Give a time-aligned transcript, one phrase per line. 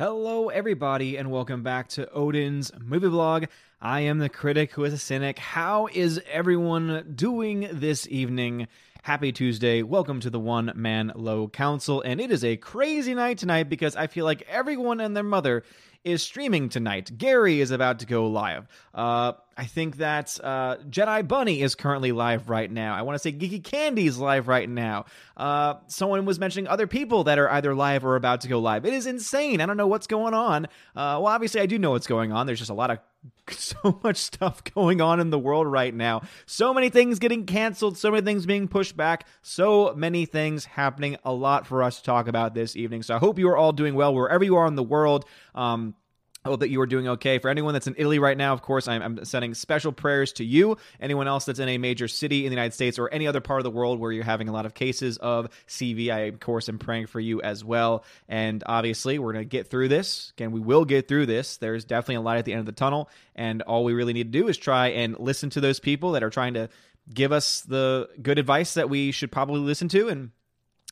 [0.00, 3.44] Hello, everybody, and welcome back to Odin's movie blog.
[3.82, 5.38] I am the critic who is a cynic.
[5.38, 8.66] How is everyone doing this evening?
[9.02, 9.82] Happy Tuesday.
[9.82, 12.02] Welcome to the One Man Low Council.
[12.02, 15.64] And it is a crazy night tonight because I feel like everyone and their mother
[16.04, 17.10] is streaming tonight.
[17.16, 18.68] Gary is about to go live.
[18.94, 22.94] Uh, I think that uh, Jedi Bunny is currently live right now.
[22.94, 25.06] I want to say Geeky Candy is live right now.
[25.36, 28.84] Uh, someone was mentioning other people that are either live or about to go live.
[28.84, 29.60] It is insane.
[29.60, 30.66] I don't know what's going on.
[30.66, 30.68] Uh,
[31.20, 32.46] well, obviously, I do know what's going on.
[32.46, 32.98] There's just a lot of
[33.50, 36.22] so much stuff going on in the world right now.
[36.46, 41.16] So many things getting canceled, so many things being pushed back, so many things happening.
[41.24, 43.02] A lot for us to talk about this evening.
[43.02, 45.24] So I hope you are all doing well wherever you are in the world.
[45.54, 45.94] Um,
[46.44, 47.38] I hope that you are doing okay.
[47.38, 50.44] For anyone that's in Italy right now, of course, I'm, I'm, sending special prayers to
[50.44, 50.78] you.
[50.98, 53.60] Anyone else that's in a major city in the United States or any other part
[53.60, 56.70] of the world where you're having a lot of cases of CV, I, of course,
[56.70, 58.04] am praying for you as well.
[58.26, 60.32] And obviously, we're going to get through this.
[60.36, 61.58] Again, we will get through this.
[61.58, 63.10] There's definitely a light at the end of the tunnel.
[63.36, 66.22] And all we really need to do is try and listen to those people that
[66.22, 66.70] are trying to
[67.12, 70.30] give us the good advice that we should probably listen to and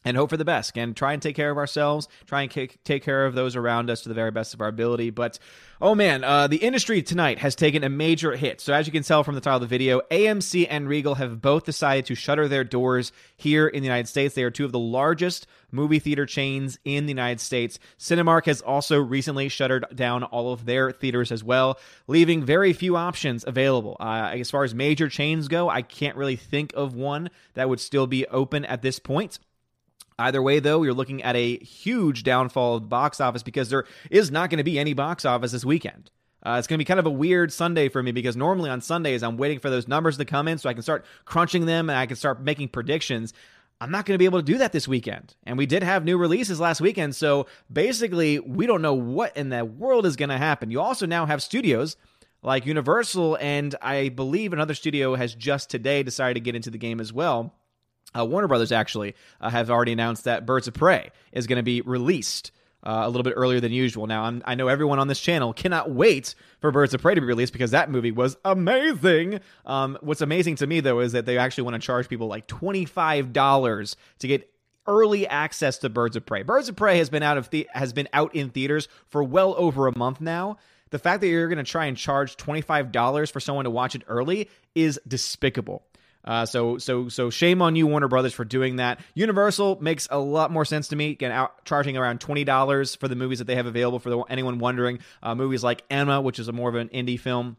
[0.08, 0.76] and hope for the best.
[0.76, 4.02] And try and take care of ourselves try and take care of those around us
[4.02, 5.10] to the very best of our ability.
[5.10, 5.38] But
[5.80, 8.60] oh man uh, the industry tonight has taken a major hit.
[8.60, 11.40] So as you can tell from the title of the video amc and regal have
[11.40, 14.34] both decided to shutter their doors here in the united states.
[14.34, 17.78] They are two of the largest movie theater chains in the united states.
[17.98, 22.96] Cinemark has also recently shuttered down all of their theaters as well leaving very few
[22.96, 23.96] options available.
[24.00, 27.80] Uh, as far as major chains go i can't really think of one that would
[27.80, 29.38] still be open at this point
[30.18, 34.30] Either way, though, you're looking at a huge downfall of box office because there is
[34.30, 36.10] not going to be any box office this weekend.
[36.44, 38.80] Uh, it's going to be kind of a weird Sunday for me because normally on
[38.80, 41.90] Sundays I'm waiting for those numbers to come in so I can start crunching them
[41.90, 43.32] and I can start making predictions.
[43.80, 45.34] I'm not going to be able to do that this weekend.
[45.44, 49.50] And we did have new releases last weekend, so basically we don't know what in
[49.50, 50.70] the world is going to happen.
[50.70, 51.96] You also now have studios
[52.42, 56.78] like Universal and I believe another studio has just today decided to get into the
[56.78, 57.54] game as well
[58.16, 61.62] uh, Warner Brothers actually uh, have already announced that Birds of Prey is going to
[61.62, 62.52] be released
[62.84, 64.06] uh, a little bit earlier than usual.
[64.06, 67.20] Now, I'm, i know everyone on this channel cannot wait for Birds of Prey to
[67.20, 69.40] be released because that movie was amazing.
[69.66, 72.46] Um, what's amazing to me, though, is that they actually want to charge people like
[72.46, 74.50] $25 to get
[74.86, 76.42] early access to Birds of Prey.
[76.42, 79.54] Birds of Prey has been out of the- has been out in theaters for well
[79.58, 80.56] over a month now.
[80.90, 84.02] The fact that you're going to try and charge $25 for someone to watch it
[84.08, 85.84] early is despicable.
[86.28, 89.00] Uh, so so so shame on you, Warner Brothers, for doing that.
[89.14, 91.12] Universal makes a lot more sense to me.
[91.12, 94.18] Again, out, charging around twenty dollars for the movies that they have available for the,
[94.28, 94.98] anyone wondering.
[95.22, 97.56] Uh, movies like Emma, which is a more of an indie film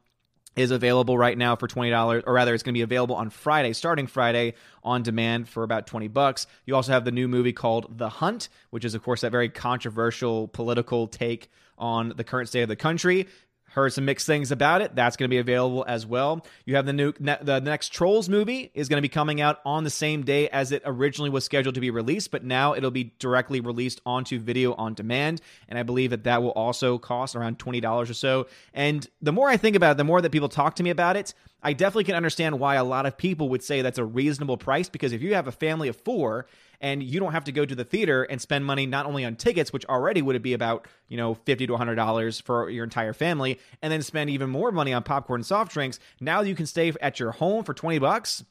[0.55, 3.71] is available right now for $20 or rather it's going to be available on Friday
[3.71, 6.47] starting Friday on demand for about 20 bucks.
[6.65, 9.49] You also have the new movie called The Hunt, which is of course that very
[9.49, 13.27] controversial political take on the current state of the country
[13.71, 14.95] heard some mixed things about it.
[14.95, 16.45] That's going to be available as well.
[16.65, 19.83] You have the new the next Trolls movie is going to be coming out on
[19.83, 23.13] the same day as it originally was scheduled to be released, but now it'll be
[23.19, 27.59] directly released onto video on demand, and I believe that that will also cost around
[27.59, 28.47] twenty dollars or so.
[28.73, 31.15] And the more I think about it, the more that people talk to me about
[31.15, 34.57] it, I definitely can understand why a lot of people would say that's a reasonable
[34.57, 36.47] price because if you have a family of four
[36.81, 39.35] and you don't have to go to the theater and spend money not only on
[39.35, 43.13] tickets, which already would be about you know fifty to hundred dollars for your entire
[43.13, 45.99] family, and then spend even more money on popcorn and soft drinks.
[46.19, 48.43] Now you can stay at your home for twenty bucks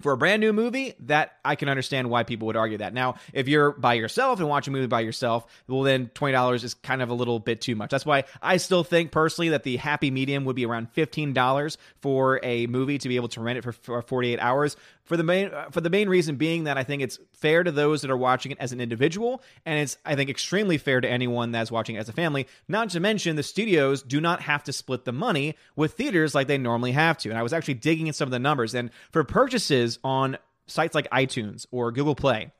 [0.00, 2.94] for a brand new movie, that I can understand why people would argue that.
[2.94, 6.64] Now, if you're by yourself and watch a movie by yourself, well, then twenty dollars
[6.64, 7.90] is kind of a little bit too much.
[7.90, 11.78] That's why I still think personally that the happy medium would be around fifteen dollars
[12.00, 14.76] for a movie to be able to rent it for, for forty eight hours.
[15.08, 17.72] For the main uh, for the main reason being that I think it's fair to
[17.72, 21.08] those that are watching it as an individual, and it's I think extremely fair to
[21.08, 22.46] anyone that's watching it as a family.
[22.68, 26.46] Not to mention the studios do not have to split the money with theaters like
[26.46, 27.30] they normally have to.
[27.30, 30.36] And I was actually digging in some of the numbers, and for purchases on
[30.66, 32.52] sites like iTunes or Google Play,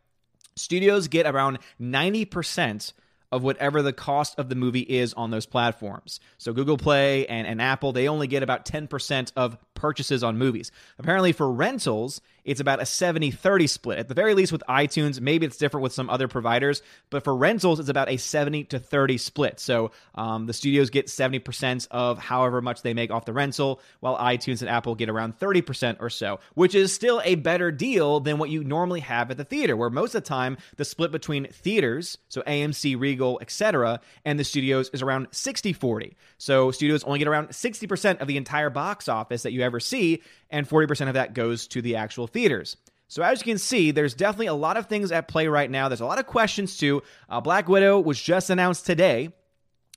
[0.57, 2.93] studios get around 90%
[3.31, 6.21] of whatever the cost of the movie is on those platforms.
[6.39, 10.71] So Google Play and, and Apple, they only get about 10% of purchases on movies.
[10.99, 13.99] Apparently, for rentals, it's about a 70 30 split.
[13.99, 17.37] At the very least, with iTunes, maybe it's different with some other providers, but for
[17.37, 19.61] rentals, it's about a 70 to 30 split.
[19.61, 24.17] So um, the studios get 70% of however much they make off the rental, while
[24.17, 28.39] iTunes and Apple get around 30% or so, which is still a better deal than
[28.39, 31.47] what you normally have at the theater, where most of the time the split between
[31.53, 36.17] theaters, so AMC, Regal, etc., and the studios is around 60 40.
[36.39, 40.23] So studios only get around 60% of the entire box office that you ever see,
[40.51, 42.77] and 40% of that goes to the actual theaters.
[43.07, 45.89] So as you can see, there's definitely a lot of things at play right now.
[45.89, 47.03] There's a lot of questions too.
[47.29, 49.31] Uh, Black Widow was just announced today.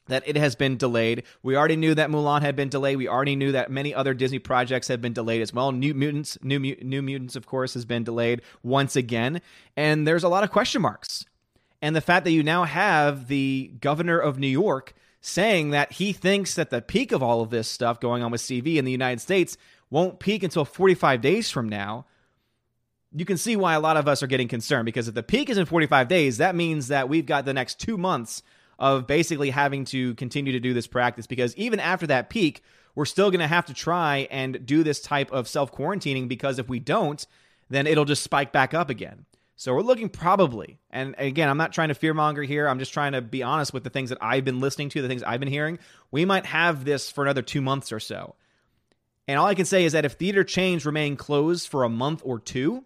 [0.08, 1.24] that it has been delayed.
[1.44, 2.98] We already knew that Mulan had been delayed.
[2.98, 5.72] We already knew that many other Disney projects have been delayed as well.
[5.72, 9.42] New Mutants, New New Mutants, of course, has been delayed once again,
[9.78, 11.26] and there's a lot of question marks.
[11.82, 16.12] And the fact that you now have the governor of New York saying that he
[16.12, 18.92] thinks that the peak of all of this stuff going on with CV in the
[18.92, 19.56] United States
[19.92, 22.06] won't peak until 45 days from now.
[23.14, 25.50] You can see why a lot of us are getting concerned because if the peak
[25.50, 28.42] is in 45 days, that means that we've got the next two months
[28.80, 32.64] of basically having to continue to do this practice because even after that peak,
[32.96, 36.58] we're still going to have to try and do this type of self quarantining because
[36.58, 37.28] if we don't,
[37.70, 39.26] then it'll just spike back up again.
[39.56, 42.68] So we're looking probably, and again, I'm not trying to fearmonger here.
[42.68, 45.08] I'm just trying to be honest with the things that I've been listening to, the
[45.08, 45.78] things I've been hearing.
[46.10, 48.36] We might have this for another two months or so.
[49.28, 52.22] And all I can say is that if theater chains remain closed for a month
[52.26, 52.84] or two,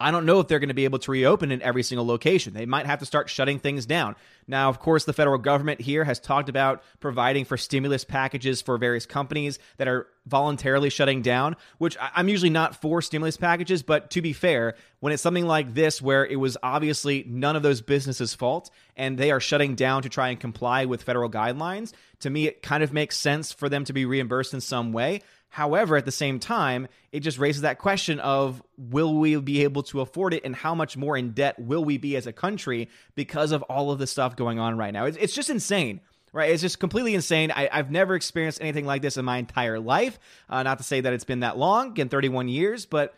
[0.00, 2.54] I don't know if they're going to be able to reopen in every single location.
[2.54, 4.16] They might have to start shutting things down.
[4.48, 8.78] Now, of course, the federal government here has talked about providing for stimulus packages for
[8.78, 14.10] various companies that are voluntarily shutting down, which I'm usually not for stimulus packages, but
[14.12, 17.82] to be fair, when it's something like this where it was obviously none of those
[17.82, 22.30] businesses' fault and they are shutting down to try and comply with federal guidelines, to
[22.30, 25.20] me it kind of makes sense for them to be reimbursed in some way.
[25.50, 29.82] However, at the same time, it just raises that question of will we be able
[29.84, 32.88] to afford it and how much more in debt will we be as a country
[33.16, 35.06] because of all of the stuff going on right now?
[35.06, 36.00] It's, it's just insane.
[36.32, 37.50] Right, it's just completely insane.
[37.50, 40.16] I, have never experienced anything like this in my entire life.
[40.48, 43.12] Uh, not to say that it's been that long, again, 31 years, but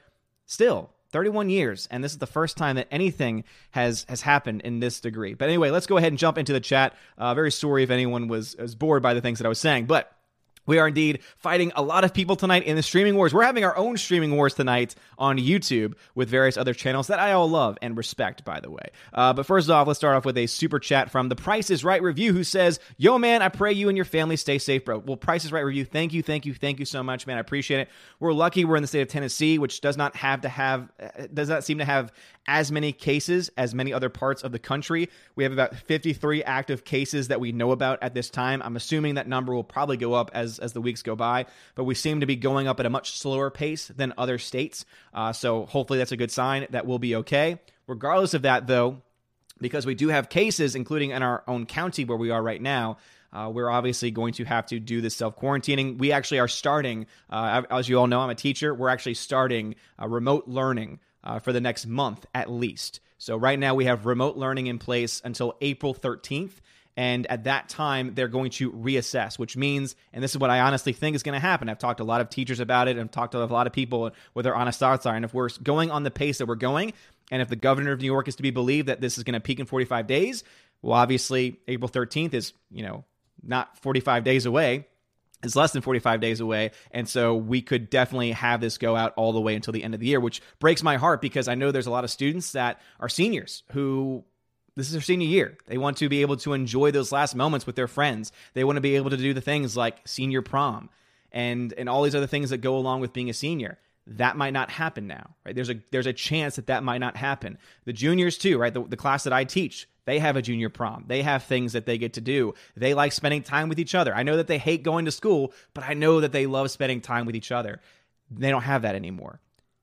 [0.47, 4.81] still, 31 years, and this is the first time that anything has has happened in
[4.81, 5.35] this degree.
[5.35, 6.95] But anyway, let's go ahead and jump into the chat.
[7.19, 9.85] Uh, very sorry if anyone was was bored by the things that I was saying,
[9.85, 10.11] but
[10.67, 13.35] we are indeed fighting a lot of people tonight in the streaming wars.
[13.35, 17.33] We're having our own streaming wars tonight on YouTube with various other channels that I
[17.33, 18.91] all love and respect, by the way.
[19.13, 21.85] Uh, but first off, let's start off with a super chat from the Price is
[21.85, 24.99] Right review who says, Yo, man, I pray you and your family stay safe, bro.
[24.99, 27.37] Well, Price is Right review, thank you, thank you, thank you so much, man.
[27.37, 27.89] I appreciate it.
[28.21, 31.27] We're lucky we're in the state of Tennessee, which does not have to have, uh,
[31.33, 32.13] does not seem to have
[32.47, 35.09] as many cases as many other parts of the country.
[35.37, 38.63] We have about 53 active cases that we know about at this time.
[38.63, 41.85] I'm assuming that number will probably go up as, as the weeks go by, but
[41.85, 44.85] we seem to be going up at a much slower pace than other states.
[45.13, 47.59] Uh, so hopefully that's a good sign that we'll be okay.
[47.87, 49.03] Regardless of that, though,
[49.61, 52.99] because we do have cases, including in our own county where we are right now,
[53.33, 55.99] uh, we're obviously going to have to do this self quarantining.
[55.99, 58.75] We actually are starting, uh, as you all know, I'm a teacher.
[58.75, 63.01] We're actually starting uh, remote learning uh, for the next month at least.
[63.19, 66.53] So right now we have remote learning in place until April 13th.
[66.97, 70.61] And at that time, they're going to reassess, which means, and this is what I
[70.61, 71.71] honestly think is going to happen.
[71.71, 73.73] I've talked to a lot of teachers about it and talked to a lot of
[73.73, 75.15] people what their honest thoughts are.
[75.17, 76.93] And if we're going on the pace that we're going,
[77.31, 79.33] and if the governor of New York is to be believed that this is going
[79.35, 80.45] to peak in 45 days,
[80.83, 83.05] well, obviously, April 13th is, you know,
[83.43, 84.87] not 45 days away
[85.43, 86.71] It's less than 45 days away.
[86.91, 89.95] And so we could definitely have this go out all the way until the end
[89.95, 92.53] of the year, which breaks my heart because I know there's a lot of students
[92.53, 94.25] that are seniors who
[94.77, 95.59] this is their senior year.
[95.67, 98.33] They want to be able to enjoy those last moments with their friends.
[98.55, 100.89] They want to be able to do the things like senior prom
[101.31, 103.79] and and all these other things that go along with being a senior.
[104.07, 105.55] That might not happen now, right?
[105.55, 107.59] There's a there's a chance that that might not happen.
[107.85, 108.73] The juniors too, right?
[108.73, 111.05] The, the class that I teach, they have a junior prom.
[111.07, 112.55] They have things that they get to do.
[112.77, 114.15] They like spending time with each other.
[114.15, 117.01] I know that they hate going to school, but I know that they love spending
[117.01, 117.81] time with each other.
[118.31, 119.41] They don't have that anymore.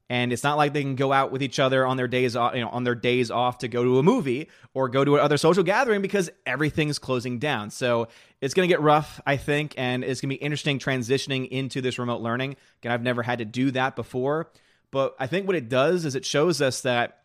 [0.10, 2.56] And it's not like they can go out with each other on their days off,
[2.56, 5.38] you know, on their days off to go to a movie or go to another
[5.38, 7.70] social gathering because everything's closing down.
[7.70, 8.08] So
[8.42, 11.80] it's going to get rough, I think, and it's going to be interesting transitioning into
[11.80, 12.56] this remote learning.
[12.82, 14.50] Again, I've never had to do that before,
[14.90, 17.20] but I think what it does is it shows us that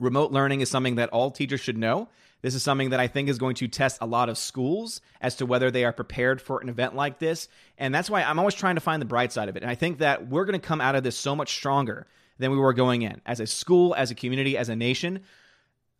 [0.00, 2.08] remote learning is something that all teachers should know
[2.42, 5.36] this is something that I think is going to test a lot of schools as
[5.36, 7.48] to whether they are prepared for an event like this.
[7.78, 9.62] And that's why I'm always trying to find the bright side of it.
[9.62, 12.06] And I think that we're going to come out of this so much stronger
[12.38, 15.20] than we were going in as a school, as a community, as a nation.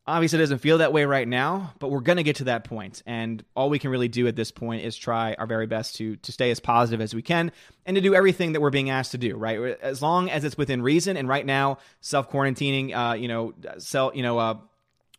[0.08, 2.62] Obviously, it doesn't feel that way right now, but we're going to get to that
[2.62, 3.02] point.
[3.06, 6.14] And all we can really do at this point is try our very best to,
[6.16, 7.50] to stay as positive as we can
[7.86, 9.58] and to do everything that we're being asked to do, right?
[9.80, 11.16] As long as it's within reason.
[11.16, 14.58] And right now, self quarantining, uh, you know, self, you know, uh,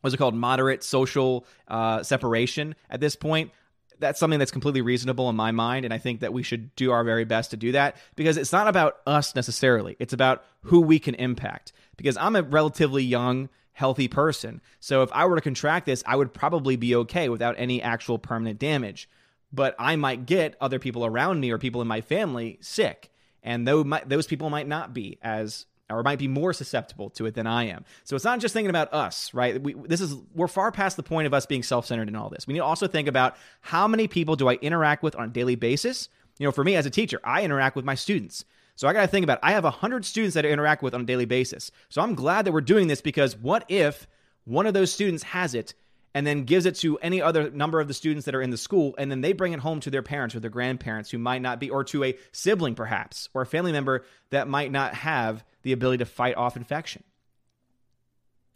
[0.01, 0.36] what's it called?
[0.36, 3.51] Moderate social uh, separation at this point.
[4.00, 6.92] That's something that's completely reasonable in my mind and i think that we should do
[6.92, 9.96] our very best to do that because it's not about us necessarily.
[10.00, 14.62] It's about who we can impact because i'm a relatively young healthy person.
[14.80, 18.20] So if i were to contract this i would probably be okay without any actual
[18.20, 19.10] permanent damage.
[19.51, 23.10] But i might get other people around me or people in my family sick
[23.42, 27.48] and those people might not be as or might be more susceptible to it than
[27.48, 27.86] I am.
[28.03, 29.62] So it's not just thinking about us, right?
[29.62, 32.48] We, this is we're far past the point of us being self-centered in all this.
[32.48, 35.32] We need to also think about how many people do I interact with on a
[35.32, 36.10] daily basis.
[36.39, 38.46] You know, for me as a teacher, I interact with my students.
[38.75, 41.01] So I got to think about I have 100 students that I interact with on
[41.01, 41.72] a daily basis.
[41.89, 44.08] So I'm glad that we're doing this because what if
[44.46, 45.74] one of those students has it
[46.18, 48.58] and then gives it to any other number of the students that are in the
[48.58, 51.44] school and then they bring it home to their parents or their grandparents who might
[51.44, 55.46] not be or to a sibling perhaps or a family member that might not have
[55.62, 57.04] the ability to fight off infection.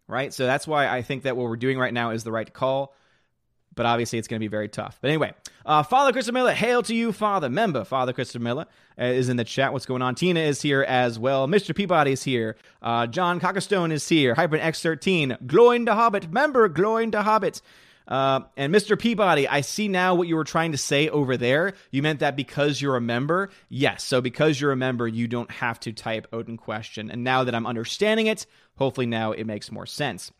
[0.07, 0.33] Right?
[0.33, 2.95] So that's why I think that what we're doing right now is the right call
[3.75, 4.97] but obviously it's going to be very tough.
[5.01, 5.33] But anyway,
[5.65, 7.49] uh, Father Christopher Miller, hail to you, Father.
[7.49, 8.65] Member, Father Christopher Miller
[8.99, 9.73] uh, is in the chat.
[9.73, 10.15] What's going on?
[10.15, 11.47] Tina is here as well.
[11.47, 11.75] Mr.
[11.75, 12.57] Peabody is here.
[12.81, 14.35] Uh, John Cockastone is here.
[14.35, 16.31] Hyper X13, Glowing the Hobbit.
[16.31, 17.61] Member, Glowing the Hobbit.
[18.07, 18.99] Uh, and Mr.
[18.99, 21.73] Peabody, I see now what you were trying to say over there.
[21.91, 23.49] You meant that because you're a member?
[23.69, 24.03] Yes.
[24.03, 27.09] So because you're a member, you don't have to type Odin question.
[27.09, 30.31] And now that I'm understanding it, hopefully now it makes more sense.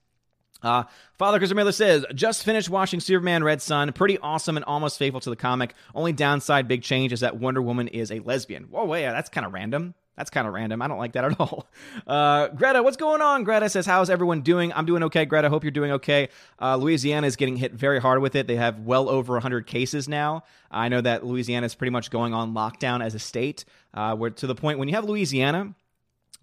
[0.64, 0.84] Uh,
[1.18, 3.94] Father Christopher Miller says, just finished watching Superman Red Sun.
[3.94, 5.74] Pretty awesome and almost faithful to the comic.
[5.96, 8.66] Only downside, big change, is that Wonder Woman is a lesbian.
[8.66, 9.96] Whoa, wait, that's kind of random.
[10.18, 10.82] That's kind of random.
[10.82, 11.68] I don't like that at all.
[12.08, 13.44] Uh, Greta, what's going on?
[13.44, 14.74] Greta says, How's everyone doing?
[14.74, 15.50] I'm doing okay, Greta.
[15.50, 16.30] Hope you're doing okay.
[16.60, 18.48] Uh, Louisiana is getting hit very hard with it.
[18.48, 20.44] They have well over 100 cases now.
[20.70, 24.30] I know that Louisiana is pretty much going on lockdown as a state, uh, where
[24.32, 25.74] to the point when you have Louisiana,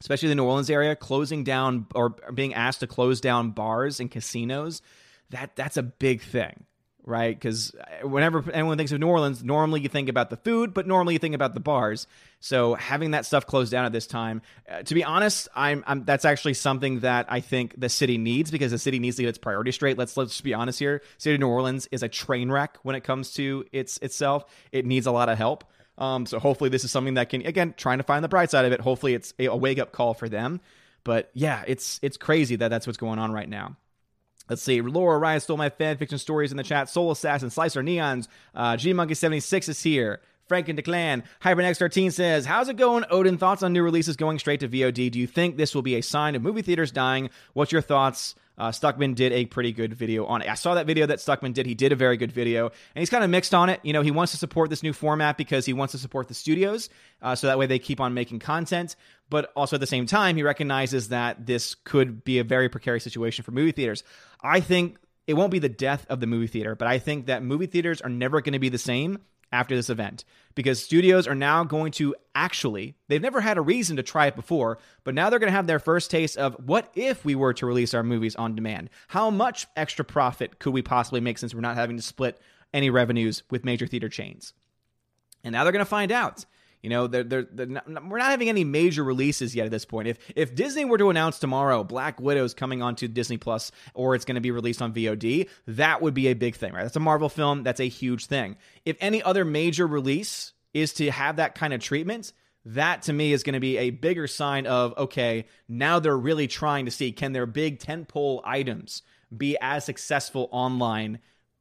[0.00, 4.10] especially the New Orleans area, closing down or being asked to close down bars and
[4.10, 4.82] casinos,
[5.30, 6.64] that that's a big thing,
[7.04, 7.34] right?
[7.34, 11.14] Because whenever anyone thinks of New Orleans, normally you think about the food, but normally
[11.14, 12.06] you think about the bars.
[12.40, 16.04] So having that stuff closed down at this time, uh, to be honest, I'm, I'm,
[16.04, 19.30] that's actually something that I think the city needs because the city needs to get
[19.30, 19.98] its priorities straight.
[19.98, 21.02] Let's let's be honest here.
[21.18, 24.44] City of New Orleans is a train wreck when it comes to its itself.
[24.72, 25.64] It needs a lot of help.
[25.98, 28.64] Um, so hopefully this is something that can again trying to find the bright side
[28.64, 28.80] of it.
[28.80, 30.60] Hopefully it's a, wake up call for them.
[31.04, 33.76] But yeah, it's it's crazy that that's what's going on right now.
[34.48, 34.80] Let's see.
[34.80, 36.88] Laura Ryan stole my fan fiction stories in the chat.
[36.88, 40.20] Soul Assassin, Slicer Neons, uh, G Monkey 76 is here.
[40.48, 41.22] Frank and Declan.
[41.42, 43.04] Hypernex13 says, How's it going?
[43.10, 45.10] Odin, thoughts on new releases going straight to VOD?
[45.10, 47.30] Do you think this will be a sign of movie theaters dying?
[47.52, 48.34] What's your thoughts?
[48.56, 50.48] Uh, Stuckmann did a pretty good video on it.
[50.48, 51.64] I saw that video that Stuckmann did.
[51.64, 53.78] He did a very good video, and he's kind of mixed on it.
[53.84, 56.34] You know, he wants to support this new format because he wants to support the
[56.34, 56.90] studios,
[57.22, 58.96] uh, so that way they keep on making content.
[59.30, 63.04] But also at the same time, he recognizes that this could be a very precarious
[63.04, 64.02] situation for movie theaters.
[64.42, 67.44] I think it won't be the death of the movie theater, but I think that
[67.44, 69.20] movie theaters are never going to be the same
[69.52, 70.24] after this event
[70.58, 74.34] because studios are now going to actually, they've never had a reason to try it
[74.34, 77.54] before, but now they're going to have their first taste of what if we were
[77.54, 78.90] to release our movies on demand?
[79.06, 82.40] How much extra profit could we possibly make since we're not having to split
[82.74, 84.52] any revenues with major theater chains?
[85.44, 86.44] And now they're going to find out.
[86.82, 89.84] You know, they're, they're, they're not, we're not having any major releases yet at this
[89.84, 90.08] point.
[90.08, 94.24] If if Disney were to announce tomorrow Black Widow's coming onto Disney Plus or it's
[94.24, 96.82] going to be released on VOD, that would be a big thing, right?
[96.82, 97.62] That's a Marvel film.
[97.64, 98.56] That's a huge thing.
[98.84, 102.32] If any other major release is to have that kind of treatment,
[102.64, 106.46] that to me is going to be a bigger sign of okay, now they're really
[106.46, 109.02] trying to see can their big tentpole items
[109.36, 111.18] be as successful online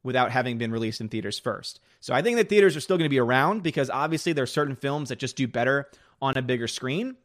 [0.08, 1.80] without having been released in theaters first.
[2.00, 4.46] So I think that theaters are still going to be around because obviously there are
[4.46, 5.86] certain films that just do better
[6.22, 7.16] on a bigger screen.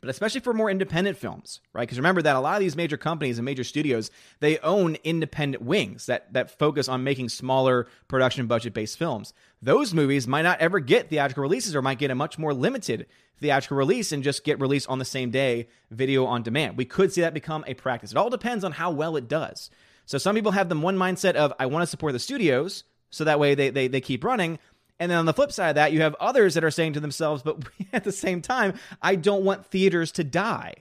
[0.00, 1.82] But especially for more independent films, right?
[1.82, 5.62] Because remember that a lot of these major companies and major studios, they own independent
[5.62, 9.34] wings that that focus on making smaller production budget based films.
[9.60, 13.06] Those movies might not ever get theatrical releases or might get a much more limited
[13.40, 16.76] theatrical release and just get released on the same day, video on demand.
[16.76, 18.10] We could see that become a practice.
[18.10, 19.70] It all depends on how well it does.
[20.06, 23.24] So some people have the one mindset of I want to support the studios, so
[23.24, 24.58] that way they, they, they keep running.
[24.98, 27.00] And then on the flip side of that, you have others that are saying to
[27.00, 27.58] themselves, but
[27.92, 30.74] at the same time, I don't want theaters to die.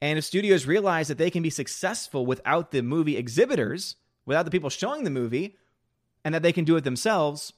[0.00, 4.50] And if studios realize that they can be successful without the movie exhibitors, without the
[4.50, 5.56] people showing the movie,
[6.24, 7.52] and that they can do it themselves,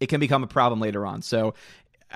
[0.00, 1.22] it can become a problem later on.
[1.22, 1.54] So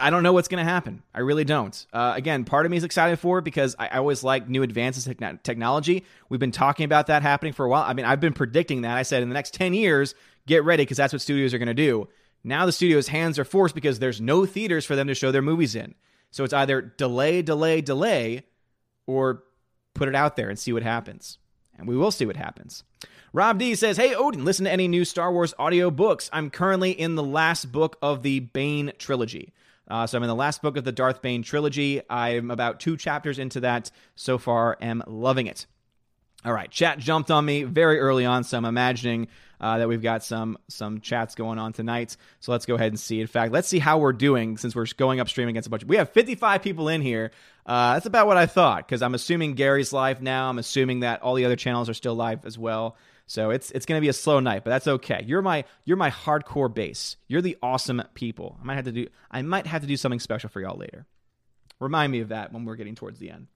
[0.01, 1.03] I don't know what's going to happen.
[1.15, 1.87] I really don't.
[1.93, 4.63] Uh, again, part of me is excited for it because I, I always like new
[4.63, 6.05] advances in technology.
[6.29, 7.83] We've been talking about that happening for a while.
[7.83, 8.97] I mean, I've been predicting that.
[8.97, 10.15] I said in the next 10 years,
[10.47, 12.09] get ready because that's what studios are going to do.
[12.45, 15.43] Now the studio's hands are forced because there's no theaters for them to show their
[15.43, 15.95] movies in.
[16.31, 18.45] So it's either delay, delay, delay,
[19.07, 19.45] or
[19.95, 21.39] put it out there and see what happens.
[21.77, 22.85] And we will see what happens.
[23.33, 26.31] Rob D says, Hey Odin, listen to any new Star Wars audio books.
[26.33, 29.53] I'm currently in the last book of the Bane trilogy.
[29.89, 32.03] Uh, so I'm in the last book of the Darth Bane trilogy.
[32.09, 34.77] I'm about two chapters into that so far.
[34.81, 35.67] Am loving it.
[36.45, 39.27] All right, chat jumped on me very early on, so I'm imagining
[39.61, 42.17] uh, that we've got some some chats going on tonight.
[42.39, 43.21] So let's go ahead and see.
[43.21, 45.83] In fact, let's see how we're doing since we're going upstream against a bunch.
[45.83, 47.33] Of, we have 55 people in here.
[47.67, 50.49] Uh, that's about what I thought because I'm assuming Gary's live now.
[50.49, 52.97] I'm assuming that all the other channels are still live as well.
[53.29, 55.23] So it's it's going to be a slow night, but that's okay.
[55.27, 57.17] You're my you're my hardcore base.
[57.29, 58.57] You're the awesome people.
[58.61, 61.07] I might have to do I might have to do something special for y'all later.
[61.79, 63.47] Remind me of that when we're getting towards the end.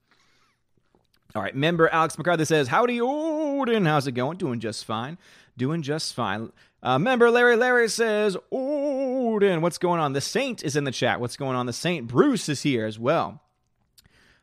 [1.35, 3.85] All right, member Alex McCarthy says, Howdy, Odin.
[3.85, 4.37] How's it going?
[4.37, 5.17] Doing just fine.
[5.57, 6.51] Doing just fine.
[6.83, 10.13] Uh, member Larry Larry says, Odin, what's going on?
[10.13, 11.19] The Saint is in the chat.
[11.19, 11.65] What's going on?
[11.65, 13.41] The Saint Bruce is here as well.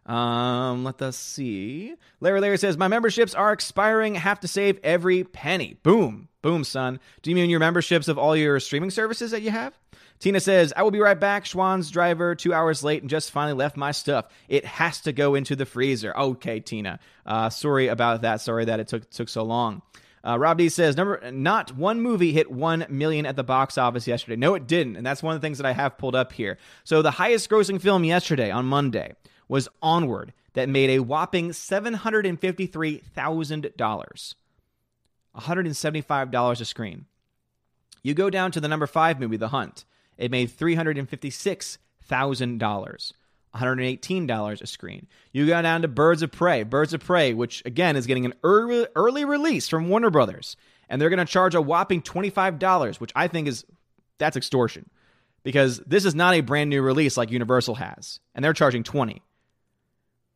[0.06, 1.94] Um, let us see.
[2.20, 4.16] Larry Larry says, My memberships are expiring.
[4.16, 5.78] Have to save every penny.
[5.82, 6.28] Boom.
[6.42, 6.98] Boom, son.
[7.22, 9.78] Do you mean your memberships of all your streaming services that you have?
[10.20, 11.46] Tina says, I will be right back.
[11.46, 14.26] Schwan's driver, two hours late and just finally left my stuff.
[14.48, 16.14] It has to go into the freezer.
[16.16, 16.98] Okay, Tina.
[17.24, 18.42] Uh, sorry about that.
[18.42, 19.80] Sorry that it took took so long.
[20.22, 24.06] Uh, Rob D says, number not one movie hit one million at the box office
[24.06, 24.36] yesterday.
[24.36, 26.58] No, it didn't, and that's one of the things that I have pulled up here.
[26.84, 29.14] So the highest grossing film yesterday on Monday
[29.50, 34.36] was Onward, that made a whopping seven hundred and fifty three thousand dollars,
[35.32, 37.06] one hundred and seventy five dollars a screen.
[38.02, 39.84] You go down to the number five movie, The Hunt.
[40.16, 43.12] It made $356,000.
[43.54, 45.06] $118 a screen.
[45.32, 46.62] You go down to Birds of Prey.
[46.62, 50.56] Birds of Prey, which again is getting an early, early release from Warner Brothers,
[50.88, 53.64] and they're going to charge a whopping $25, which I think is
[54.18, 54.88] that's extortion.
[55.42, 59.22] Because this is not a brand new release like Universal has, and they're charging 20.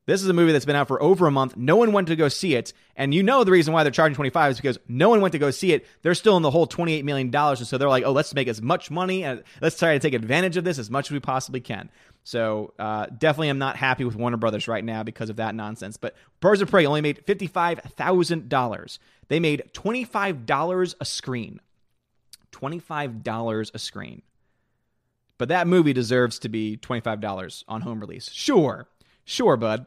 [0.06, 1.56] This is a movie that's been out for over a month.
[1.56, 2.74] No one went to go see it.
[2.94, 5.38] And you know the reason why they're charging 25 is because no one went to
[5.38, 5.86] go see it.
[6.02, 7.34] They're still in the whole $28 million.
[7.34, 10.12] And so they're like, oh, let's make as much money and let's try to take
[10.12, 11.88] advantage of this as much as we possibly can.
[12.22, 15.96] So uh, definitely am not happy with Warner Brothers right now because of that nonsense.
[15.96, 18.98] But Birds of Prey only made $55,000.
[19.28, 21.60] They made $25 a screen.
[22.52, 24.22] $25 a screen.
[25.36, 28.30] But that movie deserves to be $25 on home release.
[28.30, 28.86] Sure.
[29.24, 29.86] Sure, bud.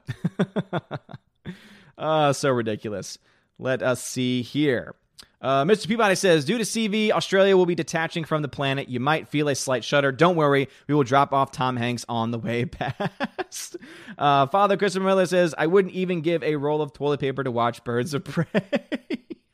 [1.97, 3.17] uh, so ridiculous.
[3.59, 4.95] Let us see here.
[5.39, 5.87] Uh, Mr.
[5.87, 8.89] Peabody says, due to CV, Australia will be detaching from the planet.
[8.89, 10.11] You might feel a slight shudder.
[10.11, 13.77] Don't worry, we will drop off Tom Hanks on the way past.
[14.17, 17.51] Uh, Father Christopher Miller says, I wouldn't even give a roll of toilet paper to
[17.51, 18.45] watch Birds of Prey.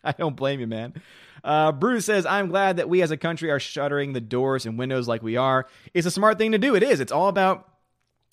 [0.06, 0.94] I don't blame you, man.
[1.44, 4.80] Uh, Bruce says, I'm glad that we as a country are shuttering the doors and
[4.80, 5.68] windows like we are.
[5.94, 6.76] It's a smart thing to do.
[6.76, 7.02] It is.
[7.02, 7.68] It's all about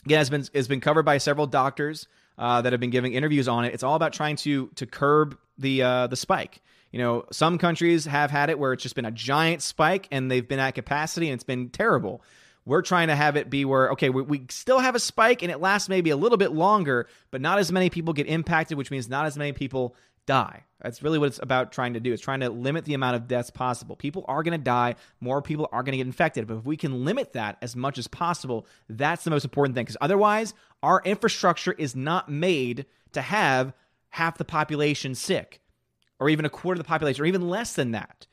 [0.05, 2.07] again has been has been covered by several doctors
[2.39, 3.75] uh, that have been giving interviews on it.
[3.75, 6.61] It's all about trying to to curb the uh, the spike.
[6.91, 10.31] You know, some countries have had it where it's just been a giant spike and
[10.31, 12.23] they've been at capacity and it's been terrible.
[12.67, 15.53] We're trying to have it be where okay, we, we still have a spike and
[15.53, 18.91] it lasts maybe a little bit longer, but not as many people get impacted, which
[18.91, 19.95] means not as many people
[20.27, 20.65] die.
[20.81, 22.13] That's really what it's about trying to do.
[22.13, 23.97] It's trying to limit the amount of deaths possible.
[23.97, 26.47] People are going to die, more people are going to get infected.
[26.47, 29.85] But if we can limit that as much as possible, that's the most important thing
[29.85, 33.75] because otherwise, our infrastructure is not made to have
[34.11, 35.61] half the population sick
[36.19, 38.27] or even a quarter of the population or even less than that.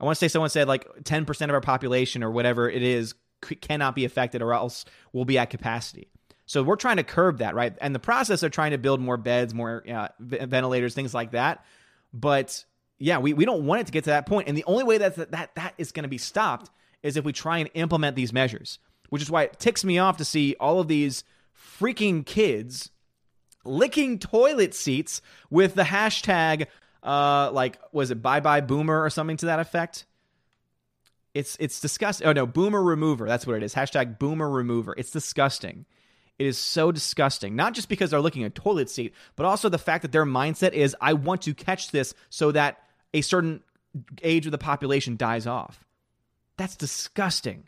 [0.00, 3.14] I want to say someone said like 10% of our population or whatever it is
[3.60, 6.10] cannot be affected or else we'll be at capacity.
[6.50, 7.76] So we're trying to curb that, right?
[7.80, 9.84] And the process of trying to build more beds, more
[10.18, 11.64] ventilators, things like that.
[12.12, 12.64] But
[12.98, 14.48] yeah, we, we don't want it to get to that point.
[14.48, 16.68] And the only way that that, that is going to be stopped
[17.04, 20.16] is if we try and implement these measures, which is why it ticks me off
[20.16, 21.22] to see all of these
[21.78, 22.90] freaking kids
[23.64, 26.66] licking toilet seats with the hashtag,
[27.04, 30.04] uh, like, was it bye bye boomer or something to that effect?
[31.32, 32.26] It's it's disgusting.
[32.26, 33.28] Oh no, boomer remover.
[33.28, 33.72] That's what it is.
[33.72, 34.96] Hashtag boomer remover.
[34.98, 35.86] It's disgusting.
[36.40, 37.54] It is so disgusting.
[37.54, 40.72] Not just because they're looking at toilet seat, but also the fact that their mindset
[40.72, 42.78] is I want to catch this so that
[43.12, 43.62] a certain
[44.22, 45.84] age of the population dies off.
[46.56, 47.64] That's disgusting.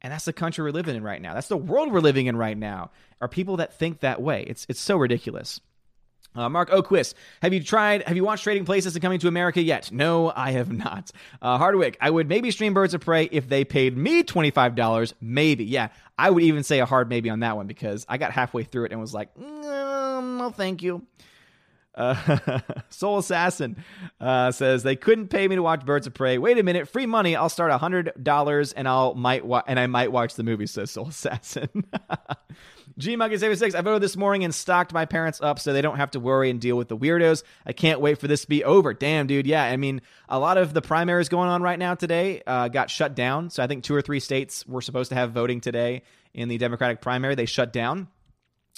[0.00, 1.34] And that's the country we're living in right now.
[1.34, 2.92] That's the world we're living in right now.
[3.20, 4.42] Are people that think that way?
[4.48, 5.60] It's it's so ridiculous.
[6.34, 9.60] Uh, Mark Oquist, have you tried, have you watched Trading Places and Coming to America
[9.60, 9.92] yet?
[9.92, 11.10] No, I have not.
[11.40, 15.12] Uh, Hardwick, I would maybe stream Birds of Prey if they paid me $25.
[15.20, 15.64] Maybe.
[15.64, 18.64] Yeah, I would even say a hard maybe on that one because I got halfway
[18.64, 21.06] through it and was like, mm, no, thank you.
[21.94, 23.82] Uh, Soul Assassin
[24.20, 26.38] uh, says they couldn't pay me to watch Birds of Prey.
[26.38, 27.36] Wait a minute, free money.
[27.36, 30.66] I'll start a hundred dollars and I'll might wa- and I might watch the movie.
[30.66, 31.84] Says Soul Assassin.
[32.98, 33.74] G Monkey 76.
[33.74, 36.50] I voted this morning and stocked my parents up so they don't have to worry
[36.50, 37.42] and deal with the weirdos.
[37.64, 38.92] I can't wait for this to be over.
[38.92, 39.46] Damn, dude.
[39.46, 42.90] Yeah, I mean, a lot of the primaries going on right now today uh, got
[42.90, 43.48] shut down.
[43.48, 46.02] So I think two or three states were supposed to have voting today
[46.34, 47.34] in the Democratic primary.
[47.34, 48.08] They shut down.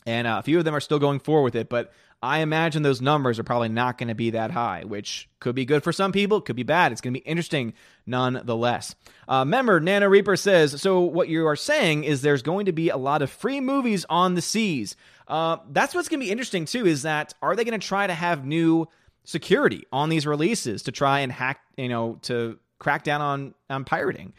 [0.06, 1.68] And uh, a few of them are still going forward with it.
[1.68, 5.54] But I imagine those numbers are probably not going to be that high, which could
[5.54, 6.90] be good for some people, could be bad.
[6.92, 7.74] It's going to be interesting
[8.06, 8.94] nonetheless.
[9.28, 12.88] Uh, member Nana Reaper says, so what you are saying is there's going to be
[12.88, 14.96] a lot of free movies on the seas.
[15.28, 16.86] Uh, that's what's going to be interesting too.
[16.86, 18.88] Is that are they going to try to have new
[19.24, 23.84] security on these releases to try and hack, you know, to crack down on on
[23.84, 24.32] pirating?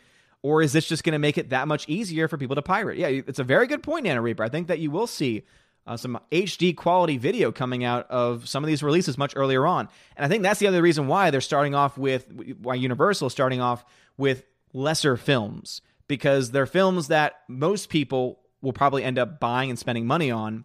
[0.46, 3.00] Or is this just going to make it that much easier for people to pirate?
[3.00, 4.44] Yeah, it's a very good point, Nana Reaper.
[4.44, 5.42] I think that you will see
[5.88, 9.90] uh, some HD quality video coming out of some of these releases much earlier on.
[10.16, 12.32] And I think that's the other reason why they're starting off with,
[12.62, 13.86] why Universal is starting off
[14.18, 19.80] with lesser films, because they're films that most people will probably end up buying and
[19.80, 20.64] spending money on,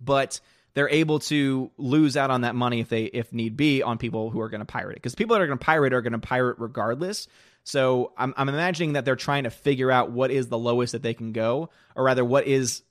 [0.00, 0.40] but
[0.72, 4.30] they're able to lose out on that money if they, if need be, on people
[4.30, 5.02] who are going to pirate it.
[5.02, 7.28] Because people that are going to pirate are going to pirate regardless.
[7.64, 11.02] So I'm, I'm imagining that they're trying to figure out what is the lowest that
[11.02, 12.82] they can go, or rather, what is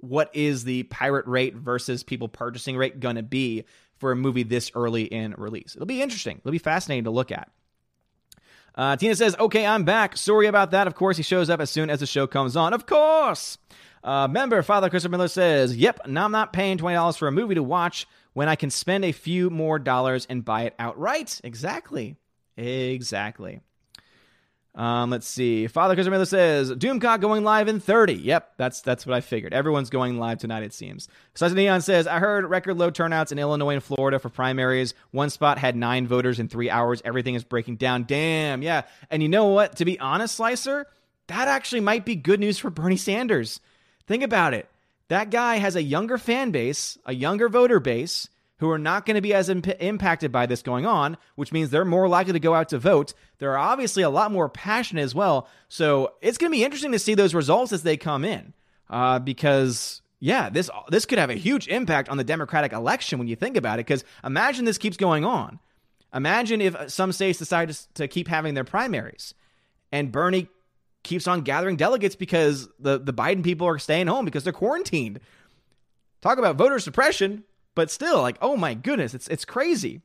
[0.00, 3.64] what is the pirate rate versus people purchasing rate going to be
[3.96, 5.74] for a movie this early in release?
[5.74, 6.38] It'll be interesting.
[6.38, 7.50] It'll be fascinating to look at.
[8.74, 10.16] Uh, Tina says, "Okay, I'm back.
[10.16, 10.86] Sorry about that.
[10.86, 12.74] Of course, he shows up as soon as the show comes on.
[12.74, 13.56] Of course."
[14.02, 17.32] Uh, member Father Christopher Miller says, "Yep, now I'm not paying twenty dollars for a
[17.32, 21.40] movie to watch when I can spend a few more dollars and buy it outright."
[21.42, 22.16] Exactly,
[22.58, 23.60] exactly.
[24.74, 25.68] Um, let's see.
[25.68, 28.14] Father Miller says Doomcock going live in 30.
[28.14, 29.54] Yep, that's that's what I figured.
[29.54, 31.06] Everyone's going live tonight, it seems.
[31.34, 34.94] Sergeant Neon says I heard record low turnouts in Illinois and Florida for primaries.
[35.12, 37.00] One spot had nine voters in three hours.
[37.04, 38.04] Everything is breaking down.
[38.04, 38.82] Damn, yeah.
[39.10, 39.76] And you know what?
[39.76, 40.88] To be honest, Slicer,
[41.28, 43.60] that actually might be good news for Bernie Sanders.
[44.08, 44.68] Think about it.
[45.08, 48.28] That guy has a younger fan base, a younger voter base
[48.64, 51.68] who are not going to be as imp- impacted by this going on, which means
[51.68, 53.12] they're more likely to go out to vote.
[53.36, 55.46] They're obviously a lot more passionate as well.
[55.68, 58.54] So it's going to be interesting to see those results as they come in,
[58.88, 63.28] uh, because yeah, this this could have a huge impact on the Democratic election when
[63.28, 63.84] you think about it.
[63.84, 65.60] Because imagine this keeps going on.
[66.14, 69.34] Imagine if some states decide to, to keep having their primaries,
[69.92, 70.48] and Bernie
[71.02, 75.20] keeps on gathering delegates because the the Biden people are staying home because they're quarantined.
[76.22, 77.44] Talk about voter suppression.
[77.74, 80.00] But still, like, oh my goodness, it's it's crazy.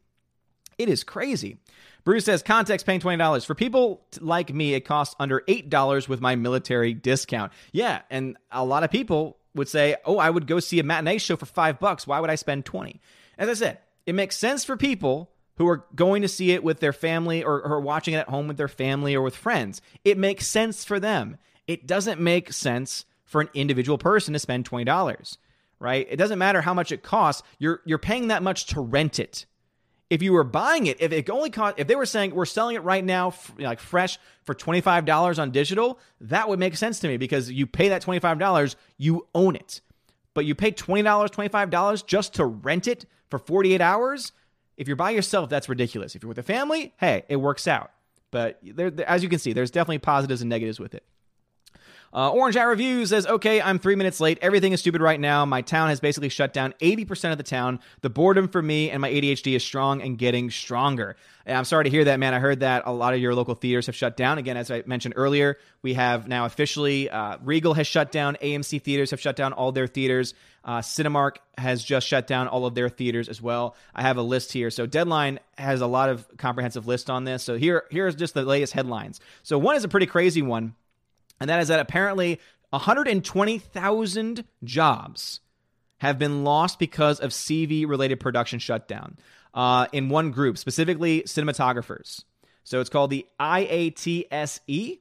[0.77, 1.57] It is crazy.
[2.03, 4.73] Bruce says context paying twenty dollars for people like me.
[4.73, 7.51] It costs under eight dollars with my military discount.
[7.71, 11.17] Yeah, and a lot of people would say, "Oh, I would go see a matinee
[11.17, 12.07] show for five bucks.
[12.07, 12.99] Why would I spend 20
[13.37, 16.79] As I said, it makes sense for people who are going to see it with
[16.79, 19.81] their family or, or watching it at home with their family or with friends.
[20.05, 21.37] It makes sense for them.
[21.67, 25.37] It doesn't make sense for an individual person to spend twenty dollars
[25.79, 26.07] right?
[26.09, 27.43] It doesn't matter how much it costs.
[27.57, 29.45] You're you're paying that much to rent it.
[30.09, 32.75] If you were buying it, if it only cost, if they were saying we're selling
[32.75, 36.99] it right now, like fresh for twenty five dollars on digital, that would make sense
[37.01, 39.81] to me because you pay that twenty five dollars, you own it.
[40.33, 43.81] But you pay twenty dollars, twenty five dollars just to rent it for forty eight
[43.81, 44.31] hours.
[44.77, 46.15] If you're by yourself, that's ridiculous.
[46.15, 47.91] If you're with a family, hey, it works out.
[48.31, 51.03] But there, as you can see, there's definitely positives and negatives with it.
[52.13, 54.39] Uh, Orange Eye Review says, okay, I'm three minutes late.
[54.41, 55.45] Everything is stupid right now.
[55.45, 57.79] My town has basically shut down 80% of the town.
[58.01, 61.15] The boredom for me and my ADHD is strong and getting stronger.
[61.45, 62.33] And I'm sorry to hear that, man.
[62.33, 64.37] I heard that a lot of your local theaters have shut down.
[64.37, 68.81] Again, as I mentioned earlier, we have now officially, uh, Regal has shut down, AMC
[68.81, 70.33] theaters have shut down all their theaters.
[70.63, 73.75] Uh, Cinemark has just shut down all of their theaters as well.
[73.95, 74.69] I have a list here.
[74.69, 77.43] So Deadline has a lot of comprehensive list on this.
[77.43, 79.19] So here, here's just the latest headlines.
[79.41, 80.75] So one is a pretty crazy one
[81.39, 82.39] and that is that apparently
[82.71, 85.39] 120,000 jobs
[85.99, 89.17] have been lost because of CV related production shutdown
[89.53, 92.23] uh, in one group, specifically cinematographers.
[92.63, 94.99] So it's called the IATSE,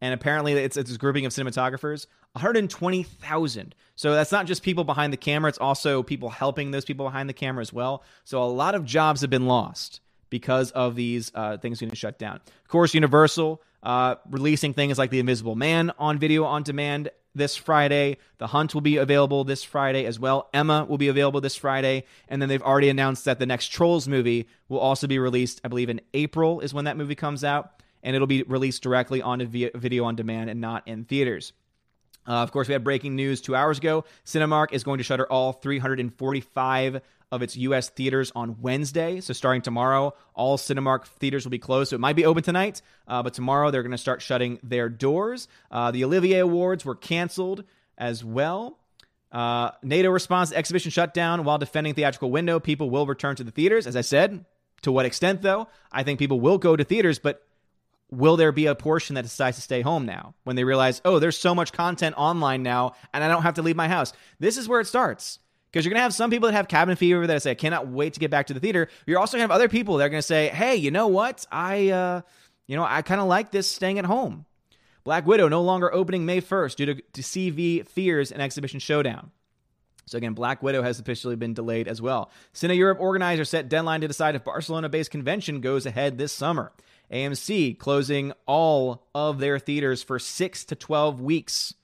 [0.00, 2.06] and apparently it's, it's a grouping of cinematographers.
[2.32, 3.74] 120,000.
[3.94, 7.30] So that's not just people behind the camera, it's also people helping those people behind
[7.30, 8.02] the camera as well.
[8.24, 12.18] So a lot of jobs have been lost because of these uh, things being shut
[12.18, 12.36] down.
[12.36, 17.54] Of course, Universal uh, releasing things like The Invisible Man on video on demand this
[17.54, 18.16] Friday.
[18.38, 20.50] The Hunt will be available this Friday as well.
[20.52, 22.04] Emma will be available this Friday.
[22.28, 25.68] And then they've already announced that the next Trolls movie will also be released, I
[25.68, 27.80] believe, in April is when that movie comes out.
[28.02, 31.52] And it'll be released directly on video on demand and not in theaters.
[32.26, 34.04] Uh, of course, we had breaking news two hours ago.
[34.24, 37.00] Cinemark is going to shutter all 345
[37.32, 37.88] of its U.S.
[37.88, 39.20] theaters on Wednesday.
[39.20, 41.90] So starting tomorrow, all Cinemark theaters will be closed.
[41.90, 44.88] So it might be open tonight, uh, but tomorrow they're going to start shutting their
[44.88, 45.48] doors.
[45.70, 47.64] Uh, the Olivier Awards were canceled
[47.98, 48.78] as well.
[49.32, 52.60] Uh, NATO response to exhibition shutdown while defending theatrical window.
[52.60, 53.86] People will return to the theaters.
[53.86, 54.44] As I said,
[54.82, 55.68] to what extent though?
[55.90, 57.45] I think people will go to theaters, but
[58.10, 61.18] will there be a portion that decides to stay home now when they realize, oh,
[61.18, 64.12] there's so much content online now and I don't have to leave my house?
[64.38, 65.38] This is where it starts.
[65.70, 67.88] Because you're going to have some people that have cabin fever that say, I cannot
[67.88, 68.88] wait to get back to the theater.
[69.04, 71.08] You're also going to have other people that are going to say, hey, you know
[71.08, 71.44] what?
[71.52, 72.20] I, uh,
[72.66, 74.46] you know, I kind of like this staying at home.
[75.04, 79.32] Black Widow no longer opening May 1st due to, to CV fears and exhibition showdown.
[80.06, 82.30] So again, Black Widow has officially been delayed as well.
[82.54, 86.72] Cine Europe organizers set deadline to decide if Barcelona-based convention goes ahead this summer.
[87.12, 91.74] AMC closing all of their theaters for 6 to 12 weeks.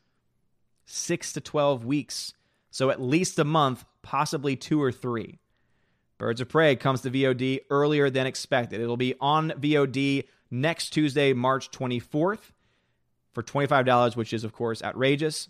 [0.87, 2.35] 6 to 12 weeks.
[2.71, 5.39] So at least a month, possibly 2 or 3.
[6.19, 8.81] Birds of Prey comes to VOD earlier than expected.
[8.81, 12.53] It'll be on VOD next Tuesday, March 24th
[13.33, 15.49] for $25, which is of course outrageous.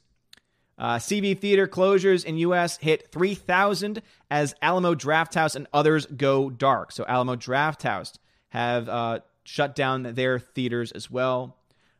[0.78, 2.78] Uh, CV theater closures in U.S.
[2.78, 6.92] hit 3,000 as Alamo Drafthouse and others go dark.
[6.92, 8.14] So Alamo Drafthouse
[8.48, 11.56] have uh, shut down their theaters as well.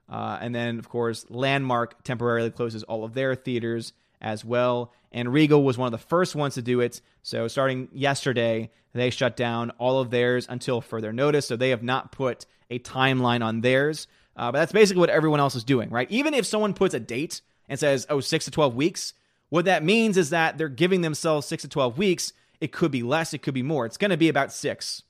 [0.09, 4.93] Uh, and then, of course, Landmark temporarily closes all of their theaters as well.
[5.11, 7.01] And Regal was one of the first ones to do it.
[7.23, 11.47] So, starting yesterday, they shut down all of theirs until further notice.
[11.47, 14.07] So, they have not put a timeline on theirs.
[14.37, 16.11] Uh, but that's basically what everyone else is doing, right?
[16.11, 19.13] Even if someone puts a date and says, oh, six to 12 weeks,
[19.51, 22.33] what that means is that they're giving themselves six to 12 weeks.
[22.61, 23.85] It could be less, it could be more.
[23.85, 25.03] It's going to be about six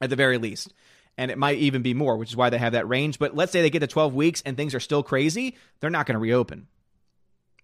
[0.00, 0.72] at the very least.
[1.18, 3.18] And it might even be more, which is why they have that range.
[3.18, 6.06] But let's say they get to 12 weeks and things are still crazy, they're not
[6.06, 6.66] going to reopen.